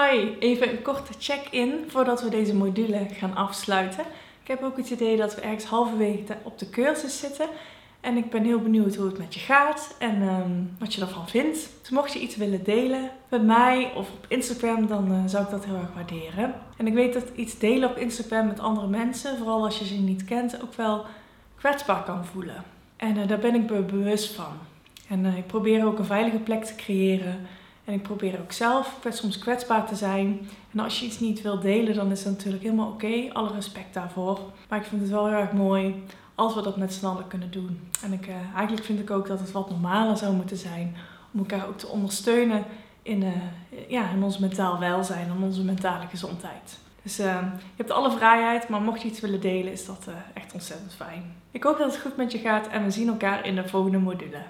[0.00, 4.04] Hi, even een korte check-in voordat we deze module gaan afsluiten.
[4.42, 7.48] Ik heb ook het idee dat we ergens halverwege op de cursus zitten.
[8.00, 11.28] En ik ben heel benieuwd hoe het met je gaat en ehm, wat je ervan
[11.28, 11.68] vindt.
[11.80, 15.50] Dus mocht je iets willen delen met mij of op Instagram, dan eh, zou ik
[15.50, 16.54] dat heel erg waarderen.
[16.76, 19.94] En ik weet dat iets delen op Instagram met andere mensen, vooral als je ze
[19.94, 21.04] niet kent, ook wel
[21.56, 22.64] kwetsbaar kan voelen.
[22.96, 24.52] En uh, daar ben ik me bewust van.
[25.08, 27.46] En uh, ik probeer ook een veilige plek te creëren
[27.84, 30.48] en ik probeer ook zelf soms kwetsbaar te zijn.
[30.72, 33.30] En als je iets niet wilt delen, dan is dat natuurlijk helemaal oké.
[33.32, 34.40] Alle respect daarvoor.
[34.68, 36.02] Maar ik vind het wel heel erg mooi
[36.34, 37.80] als we dat met z'n allen kunnen doen.
[38.02, 40.96] En ik, uh, eigenlijk vind ik ook dat het wat normaler zou moeten zijn
[41.32, 42.64] om elkaar ook te ondersteunen
[43.02, 43.30] in, uh,
[43.88, 46.78] ja, in ons mentaal welzijn en onze mentale gezondheid.
[47.02, 50.52] Dus uh, je hebt alle vrijheid, maar mocht je iets willen delen, is dat echt
[50.52, 51.34] ontzettend fijn.
[51.50, 53.98] Ik hoop dat het goed met je gaat en we zien elkaar in de volgende
[53.98, 54.42] module.